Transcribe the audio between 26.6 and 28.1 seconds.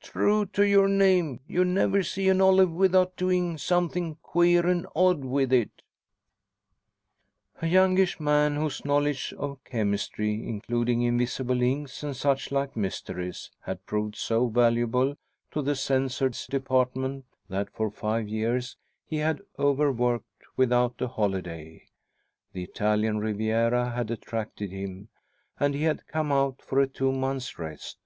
for a two months' rest.